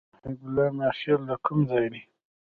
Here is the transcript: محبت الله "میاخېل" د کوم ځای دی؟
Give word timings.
محبت 0.09 0.37
الله 0.45 0.67
"میاخېل" 0.77 1.21
د 1.29 1.31
کوم 1.45 1.59
ځای 1.69 1.85
دی؟ 1.93 2.01